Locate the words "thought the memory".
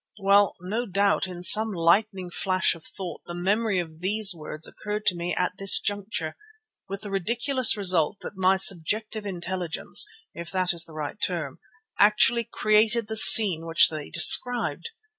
2.83-3.77